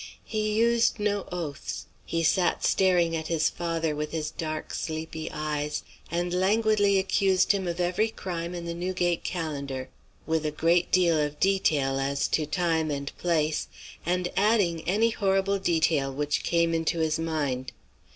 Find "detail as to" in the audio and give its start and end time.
11.39-12.47